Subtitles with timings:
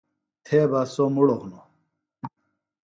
[0.45, 1.65] تھےۡ بہ سوۡ مڑوۡ ہِنوۡ